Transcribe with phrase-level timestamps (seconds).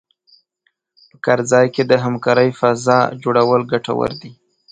[1.09, 4.31] په کار ځای کې د همکارۍ فضا جوړول ګټور دي.